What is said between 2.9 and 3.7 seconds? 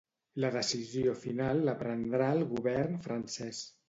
francès.